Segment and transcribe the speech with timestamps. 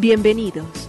[0.00, 0.88] Bienvenidos.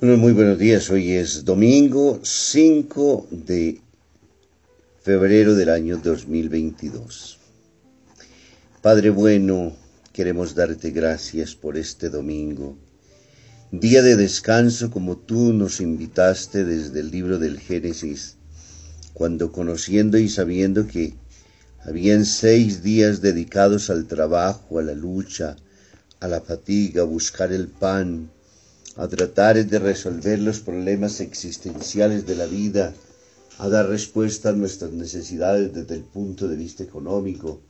[0.00, 0.90] muy buenos días.
[0.90, 3.80] Hoy es domingo 5 de
[5.02, 7.38] febrero del año 2022.
[8.82, 9.72] Padre bueno,
[10.12, 12.76] queremos darte gracias por este domingo,
[13.72, 18.36] día de descanso como tú nos invitaste desde el libro del Génesis,
[19.12, 21.14] cuando conociendo y sabiendo que
[21.84, 25.56] habían seis días dedicados al trabajo, a la lucha,
[26.20, 28.30] a la fatiga, a buscar el pan,
[28.94, 32.94] a tratar de resolver los problemas existenciales de la vida,
[33.58, 37.60] a dar respuesta a nuestras necesidades desde el punto de vista económico,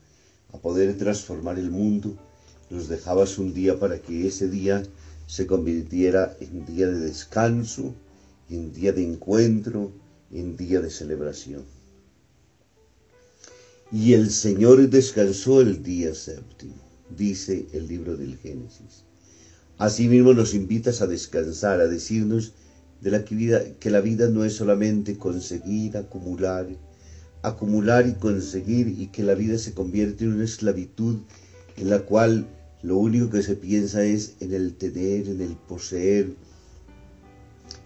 [0.53, 2.15] a poder transformar el mundo,
[2.69, 4.83] nos dejabas un día para que ese día
[5.27, 7.95] se convirtiera en día de descanso,
[8.49, 9.93] en día de encuentro,
[10.33, 11.65] en día de celebración.
[13.93, 16.75] Y el Señor descansó el día séptimo,
[17.17, 19.05] dice el libro del Génesis.
[19.79, 22.53] Asimismo nos invitas a descansar, a decirnos
[23.03, 26.67] que, que la vida no es solamente conseguir, acumular,
[27.43, 31.19] acumular y conseguir y que la vida se convierte en una esclavitud
[31.77, 32.47] en la cual
[32.83, 36.35] lo único que se piensa es en el tener, en el poseer,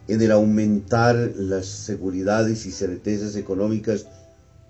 [0.08, 4.06] en el aumentar las seguridades y certezas económicas,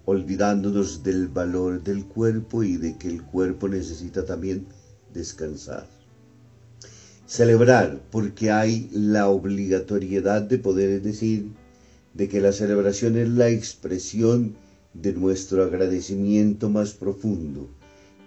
[0.05, 4.67] olvidándonos del valor del cuerpo y de que el cuerpo necesita también
[5.15, 5.87] descansar.
[7.27, 11.53] Celebrar, porque hay la obligatoriedad de poder decir
[12.13, 14.57] de que la celebración es la expresión
[14.95, 17.69] de nuestro agradecimiento más profundo.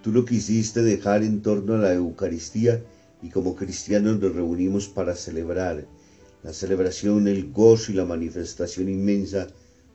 [0.04, 2.84] Tú lo quisiste dejar en torno a la Eucaristía
[3.22, 5.86] y como cristianos nos reunimos para celebrar.
[6.44, 9.48] La celebración, el gozo y la manifestación inmensa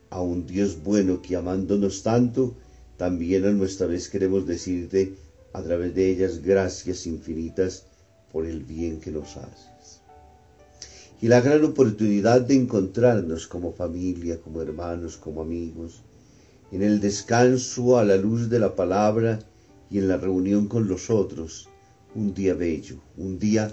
[0.09, 2.55] a un Dios bueno que amándonos tanto,
[2.97, 5.13] también a nuestra vez queremos decirte
[5.53, 7.85] a través de ellas gracias infinitas
[8.31, 10.01] por el bien que nos haces.
[11.21, 16.01] Y la gran oportunidad de encontrarnos como familia, como hermanos, como amigos,
[16.71, 19.39] en el descanso a la luz de la palabra
[19.89, 21.67] y en la reunión con los otros,
[22.15, 23.71] un día bello, un día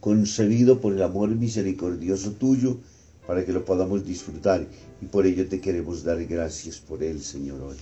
[0.00, 2.78] concebido por el amor misericordioso tuyo
[3.26, 4.66] para que lo podamos disfrutar
[5.00, 7.76] y por ello te queremos dar gracias por él, Señor, hoy,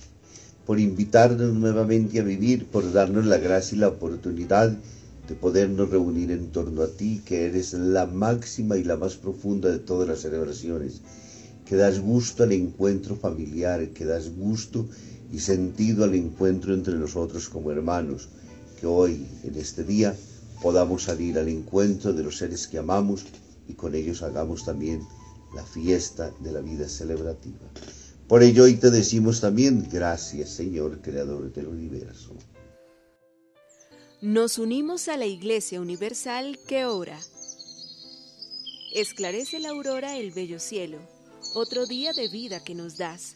[0.65, 4.75] por invitarnos nuevamente a vivir, por darnos la gracia y la oportunidad
[5.27, 9.69] de podernos reunir en torno a ti, que eres la máxima y la más profunda
[9.69, 11.01] de todas las celebraciones
[11.65, 14.87] que das gusto al encuentro familiar, que das gusto
[15.35, 18.29] y sentido al encuentro entre nosotros como hermanos,
[18.79, 20.15] que hoy, en este día,
[20.61, 23.25] podamos salir al encuentro de los seres que amamos
[23.67, 25.05] y con ellos hagamos también
[25.53, 27.59] la fiesta de la vida celebrativa.
[28.29, 32.31] Por ello hoy te decimos también gracias Señor, Creador del universo.
[34.21, 37.19] Nos unimos a la Iglesia Universal que ora.
[38.93, 40.99] Esclarece la aurora el bello cielo
[41.53, 43.35] otro día de vida que nos das.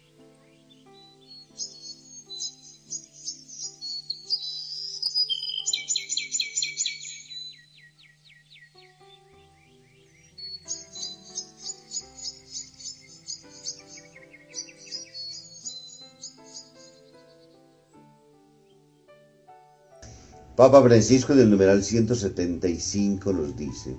[20.61, 23.95] Papa Francisco del numeral 175 nos dice,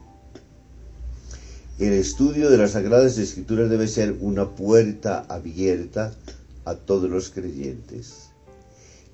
[1.81, 6.15] el estudio de las Sagradas Escrituras debe ser una puerta abierta
[6.65, 8.29] a todos los creyentes.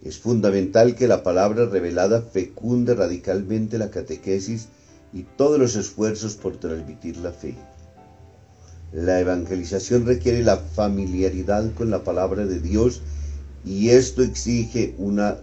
[0.05, 4.69] Es fundamental que la palabra revelada fecunde radicalmente la catequesis
[5.15, 7.55] y todos los esfuerzos por transmitir la fe.
[8.93, 13.01] La evangelización requiere la familiaridad con la palabra de Dios
[13.65, 15.39] y esto exige una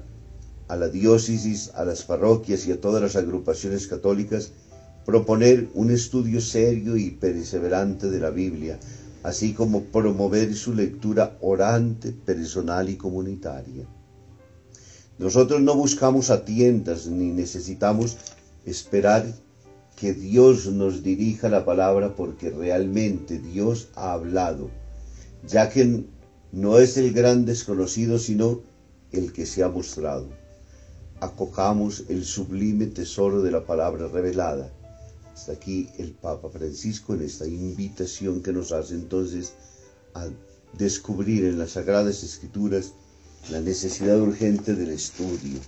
[0.67, 4.51] a la diócesis, a las parroquias y a todas las agrupaciones católicas
[5.06, 8.79] proponer un estudio serio y perseverante de la Biblia,
[9.21, 13.85] así como promover su lectura orante, personal y comunitaria.
[15.19, 18.18] Nosotros no buscamos a tiendas ni necesitamos
[18.65, 19.25] esperar
[19.95, 24.71] que Dios nos dirija la palabra porque realmente Dios ha hablado,
[25.47, 26.03] ya que
[26.51, 28.61] no es el gran desconocido sino
[29.11, 30.44] el que se ha mostrado.
[31.21, 34.69] Acojamos el sublime tesoro de la palabra revelada.
[35.33, 39.53] Hasta aquí el Papa Francisco en esta invitación que nos hace entonces
[40.13, 40.27] a
[40.77, 42.91] descubrir en las Sagradas Escrituras
[43.50, 45.59] la necesidad urgente del estudio,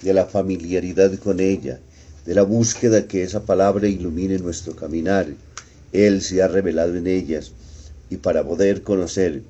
[0.00, 1.78] de la familiaridad con ella,
[2.24, 5.26] de la búsqueda que esa palabra ilumine nuestro caminar.
[5.92, 7.52] Él se ha revelado en ellas
[8.08, 9.42] y para poder conocer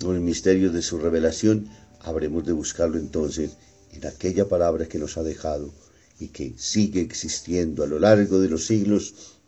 [0.00, 1.68] el misterio de su revelación,
[2.00, 3.56] habremos de buscarlo entonces
[3.92, 5.72] en aquella palabra que nos ha dejado
[6.18, 9.38] y que sigue existiendo a lo largo de los siglos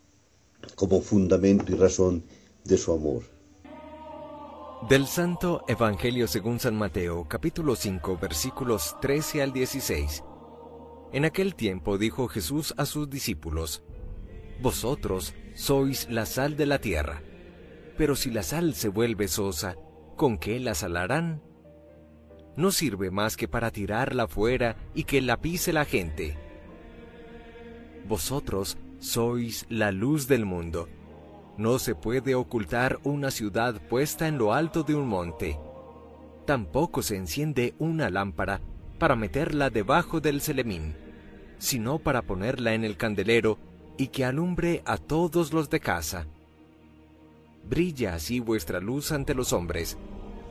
[0.75, 2.23] como fundamento y razón
[2.63, 3.23] de su amor.
[4.89, 10.23] Del Santo Evangelio según San Mateo, capítulo 5, versículos 13 al 16.
[11.13, 13.83] En aquel tiempo dijo Jesús a sus discípulos,
[14.61, 17.21] Vosotros sois la sal de la tierra,
[17.97, 19.75] pero si la sal se vuelve sosa,
[20.15, 21.41] ¿con qué la salarán?
[22.55, 26.37] No sirve más que para tirarla fuera y que la pise la gente.
[28.07, 30.89] Vosotros sois la luz del mundo.
[31.57, 35.57] No se puede ocultar una ciudad puesta en lo alto de un monte.
[36.45, 38.61] Tampoco se enciende una lámpara
[38.99, 40.95] para meterla debajo del celemín,
[41.57, 43.57] sino para ponerla en el candelero
[43.97, 46.27] y que alumbre a todos los de casa.
[47.63, 49.97] Brilla así vuestra luz ante los hombres,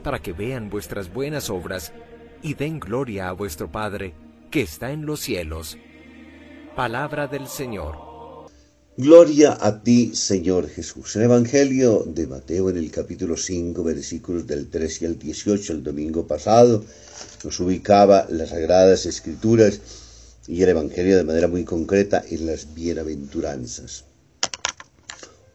[0.03, 1.93] para que vean vuestras buenas obras
[2.41, 4.13] y den gloria a vuestro Padre,
[4.49, 5.77] que está en los cielos.
[6.75, 8.11] Palabra del Señor.
[8.97, 11.15] Gloria a ti, Señor Jesús.
[11.15, 16.27] El Evangelio de Mateo en el capítulo 5, versículos del 13 al 18, el domingo
[16.27, 16.83] pasado,
[17.43, 19.79] nos ubicaba las Sagradas Escrituras
[20.47, 24.05] y el Evangelio de manera muy concreta en las bienaventuranzas.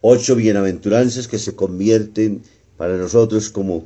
[0.01, 2.41] Ocho bienaventuranzas que se convierten
[2.77, 3.85] para nosotros como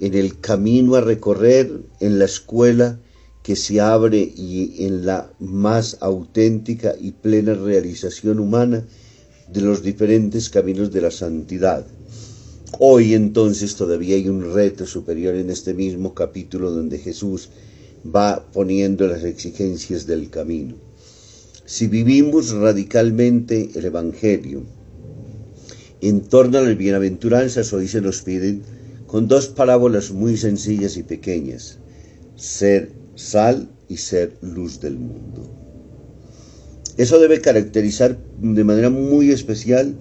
[0.00, 2.98] en el camino a recorrer, en la escuela
[3.42, 8.84] que se abre y en la más auténtica y plena realización humana
[9.52, 11.86] de los diferentes caminos de la santidad.
[12.78, 17.48] Hoy entonces todavía hay un reto superior en este mismo capítulo donde Jesús
[18.04, 20.74] va poniendo las exigencias del camino.
[21.64, 24.62] Si vivimos radicalmente el Evangelio
[26.00, 28.62] en torno a las bienaventuranzas, hoy se nos piden
[29.08, 31.78] con dos parábolas muy sencillas y pequeñas,
[32.36, 35.50] ser sal y ser luz del mundo.
[36.98, 39.96] Eso debe caracterizar de manera muy especial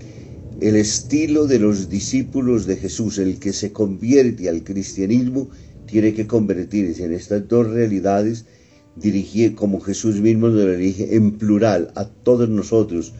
[0.59, 5.49] el estilo de los discípulos de Jesús, el que se convierte al cristianismo
[5.85, 8.43] tiene que convertirse en estas dos realidades,
[8.97, 13.13] dirigir como Jesús mismo nos dirige en plural a todos nosotros,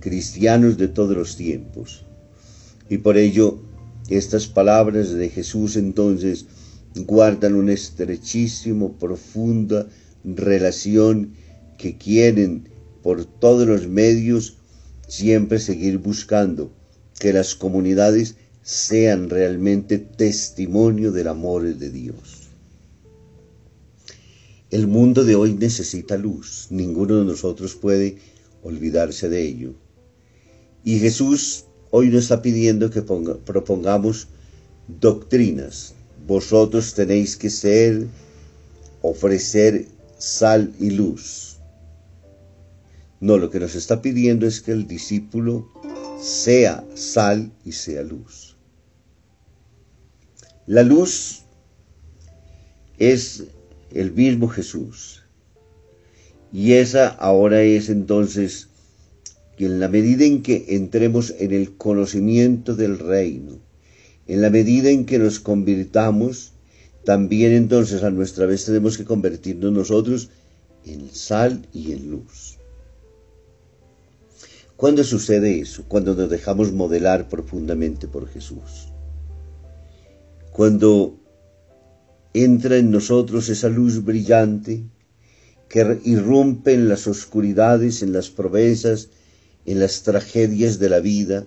[0.00, 2.06] cristianos de todos los tiempos.
[2.88, 3.60] Y por ello,
[4.08, 6.46] estas palabras de Jesús entonces
[6.94, 9.88] guardan una estrechísima, profunda
[10.24, 11.32] relación
[11.78, 12.68] que quieren
[13.02, 14.58] por todos los medios
[15.08, 16.72] siempre seguir buscando
[17.18, 22.48] que las comunidades sean realmente testimonio del amor de Dios.
[24.70, 28.16] El mundo de hoy necesita luz, ninguno de nosotros puede
[28.62, 29.74] olvidarse de ello.
[30.82, 31.66] Y Jesús
[31.96, 34.26] hoy nos está pidiendo que propongamos
[34.88, 35.94] doctrinas,
[36.26, 38.08] vosotros tenéis que ser,
[39.00, 39.86] ofrecer
[40.18, 41.58] sal y luz.
[43.20, 45.70] No, lo que nos está pidiendo es que el discípulo
[46.20, 48.56] sea sal y sea luz.
[50.66, 51.44] La luz
[52.98, 53.44] es
[53.92, 55.22] el mismo Jesús.
[56.52, 58.66] Y esa ahora es entonces
[59.56, 63.58] que en la medida en que entremos en el conocimiento del reino,
[64.26, 66.52] en la medida en que nos convirtamos,
[67.04, 70.30] también entonces a nuestra vez tenemos que convertirnos nosotros
[70.86, 72.58] en sal y en luz.
[74.76, 75.84] ¿Cuándo sucede eso?
[75.86, 78.88] Cuando nos dejamos modelar profundamente por Jesús.
[80.50, 81.16] Cuando
[82.32, 84.84] entra en nosotros esa luz brillante
[85.68, 89.10] que irrumpe en las oscuridades, en las proezas,
[89.66, 91.46] en las tragedias de la vida,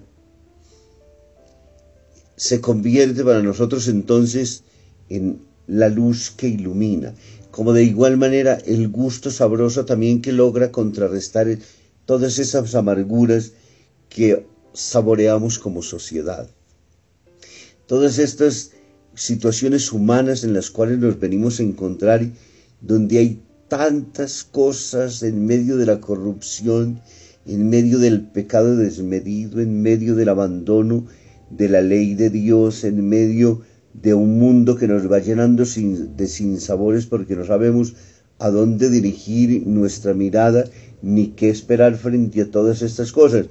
[2.35, 4.63] se convierte para nosotros entonces
[5.09, 7.13] en la luz que ilumina,
[7.51, 11.57] como de igual manera el gusto sabroso también que logra contrarrestar
[12.05, 13.53] todas esas amarguras
[14.09, 16.49] que saboreamos como sociedad.
[17.87, 18.71] Todas estas
[19.15, 22.29] situaciones humanas en las cuales nos venimos a encontrar,
[22.81, 27.01] donde hay tantas cosas en medio de la corrupción,
[27.47, 31.05] en medio del pecado desmedido, en medio del abandono
[31.49, 33.61] de la ley de Dios, en medio
[33.93, 37.95] de un mundo que nos va llenando de sinsabores porque no sabemos
[38.37, 40.65] a dónde dirigir nuestra mirada
[41.01, 43.47] ni qué esperar frente a todas estas cosas.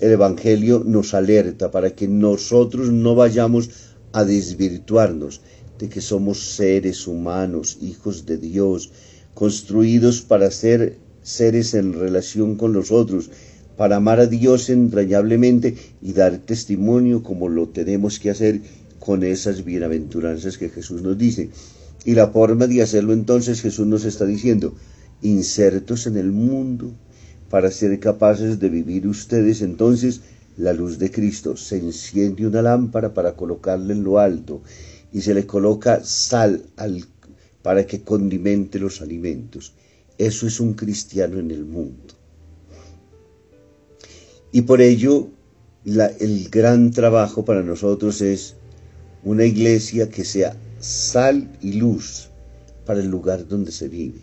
[0.00, 3.70] El Evangelio nos alerta para que nosotros no vayamos
[4.12, 5.40] a desvirtuarnos
[5.78, 8.90] de que somos seres humanos, hijos de Dios,
[9.34, 13.30] construidos para ser seres en relación con los otros,
[13.76, 18.60] para amar a Dios entrañablemente y dar testimonio como lo tenemos que hacer
[18.98, 21.50] con esas bienaventuranzas que Jesús nos dice.
[22.04, 24.74] Y la forma de hacerlo entonces Jesús nos está diciendo,
[25.22, 26.92] insertos en el mundo
[27.50, 30.22] para ser capaces de vivir ustedes entonces
[30.56, 31.56] la luz de Cristo.
[31.56, 34.62] Se enciende una lámpara para colocarla en lo alto
[35.12, 37.04] y se le coloca sal al,
[37.62, 39.74] para que condimente los alimentos.
[40.18, 42.14] Eso es un cristiano en el mundo.
[44.50, 45.28] Y por ello
[45.84, 48.54] el gran trabajo para nosotros es
[49.24, 52.28] una iglesia que sea sal y luz
[52.84, 54.20] para el lugar donde se vive,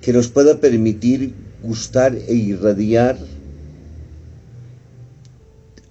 [0.00, 3.18] que nos pueda permitir gustar e irradiar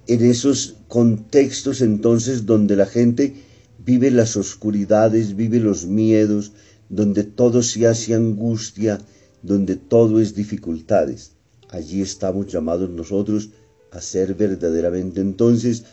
[0.08, 3.36] en esos contextos entonces donde la gente
[3.86, 6.54] vive las oscuridades, vive los miedos,
[6.90, 9.00] donde todo se hace angustia,
[9.42, 11.32] donde todo es dificultades.
[11.70, 13.50] Allí estamos llamados nosotros
[13.92, 15.84] a ser verdaderamente entonces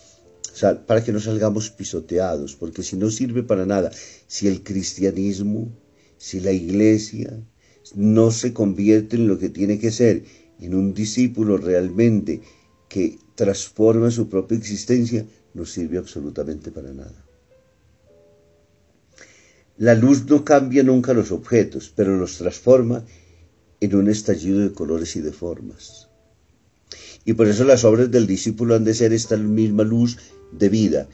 [0.87, 3.91] para que no salgamos pisoteados, porque si no sirve para nada,
[4.29, 5.73] si el cristianismo,
[6.17, 7.43] si la iglesia
[7.95, 10.25] no se convierte en lo que tiene que ser,
[10.61, 12.41] en un discípulo realmente
[12.89, 17.25] que transforma su propia existencia, no sirve absolutamente para nada.
[19.77, 23.05] La luz no cambia nunca los objetos, pero los transforma
[23.81, 26.09] en un estallido de colores y de formas.
[27.25, 30.19] Y por eso las obras del discípulo han de ser esta misma luz
[30.53, 31.09] de vida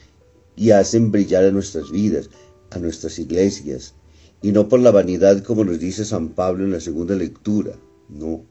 [0.55, 2.29] y hacen brillar a nuestras vidas,
[2.69, 3.95] a nuestras iglesias,
[4.43, 7.73] y no por la vanidad como nos dice San Pablo en la segunda lectura,
[8.09, 8.45] no.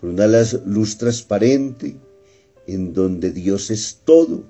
[0.00, 0.26] Por una
[0.66, 1.96] luz transparente
[2.68, 4.44] en donde Dios es todo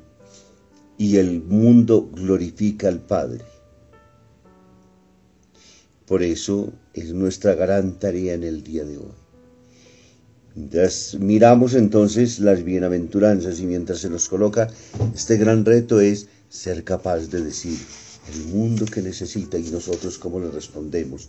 [0.99, 3.56] y el mundo glorifica al Padre.
[6.07, 9.13] Por eso es nuestra gran tarea en el día de hoy.
[10.55, 14.69] Mientras miramos entonces las bienaventuranzas y mientras se nos coloca
[15.15, 17.77] este gran reto es ser capaz de decir
[18.33, 21.29] el mundo que necesita y nosotros cómo le respondemos.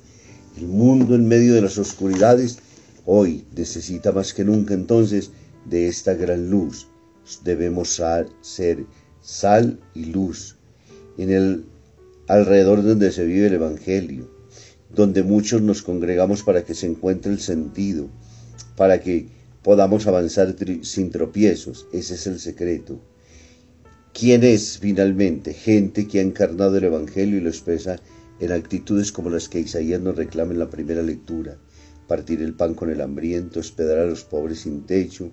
[0.57, 2.59] El mundo en medio de las oscuridades
[3.05, 5.31] hoy necesita más que nunca entonces
[5.65, 6.87] de esta gran luz.
[7.43, 7.99] Debemos
[8.41, 8.85] ser
[9.21, 10.55] sal y luz
[11.17, 11.65] en el
[12.27, 14.36] alrededor donde se vive el Evangelio,
[14.89, 18.07] donde muchos nos congregamos para que se encuentre el sentido,
[18.75, 19.27] para que
[19.61, 21.87] podamos avanzar sin tropiezos.
[21.91, 22.99] Ese es el secreto.
[24.13, 25.53] ¿Quién es finalmente?
[25.53, 27.97] Gente que ha encarnado el Evangelio y lo expresa
[28.39, 31.57] en actitudes como las que Isaías nos reclama en la primera lectura.
[32.07, 35.31] Partir el pan con el hambriento, hospedar a los pobres sin techo,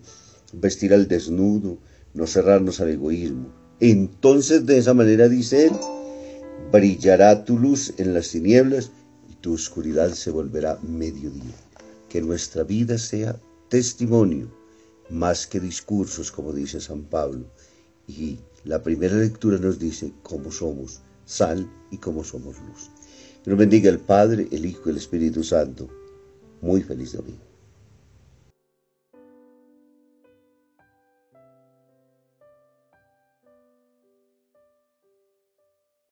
[0.52, 1.78] vestir al desnudo,
[2.12, 3.52] no cerrarnos al egoísmo.
[3.80, 5.73] Entonces de esa manera, dice él,
[6.73, 8.90] brillará tu luz en las tinieblas
[9.45, 11.55] tu oscuridad se volverá mediodía
[12.09, 14.49] que nuestra vida sea testimonio
[15.11, 17.45] más que discursos, como dice San Pablo.
[18.09, 22.91] Y la primera lectura nos dice cómo somos sal y cómo somos luz.
[23.43, 25.91] Que nos bendiga el Padre, el Hijo y el Espíritu Santo.
[26.63, 27.53] Muy feliz domingo.